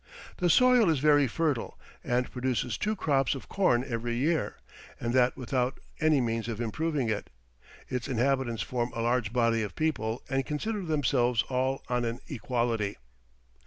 The 0.37 0.49
soil 0.49 0.89
is 0.89 0.97
very 0.97 1.27
fertile, 1.27 1.77
and 2.03 2.31
produces 2.31 2.75
two 2.75 2.95
crops 2.95 3.35
of 3.35 3.47
corn 3.47 3.85
every 3.87 4.15
year, 4.15 4.55
and 4.99 5.13
that 5.13 5.37
without 5.37 5.79
any 5.99 6.19
means 6.19 6.47
of 6.47 6.59
improving 6.59 7.07
it. 7.07 7.29
Its 7.87 8.07
inhabitants 8.07 8.63
form 8.63 8.91
a 8.95 9.01
large 9.03 9.31
body 9.31 9.61
of 9.61 9.75
people, 9.75 10.23
and 10.27 10.43
consider 10.43 10.81
themselves 10.81 11.43
all 11.51 11.83
on 11.87 12.03
an 12.03 12.19
equality. 12.29 12.97